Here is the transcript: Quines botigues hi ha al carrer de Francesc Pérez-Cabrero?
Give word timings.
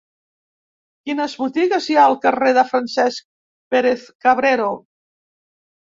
Quines 1.09 1.35
botigues 1.41 1.89
hi 1.91 1.99
ha 1.99 2.07
al 2.11 2.17
carrer 2.25 2.49
de 2.59 2.63
Francesc 2.71 3.27
Pérez-Cabrero? 3.75 4.71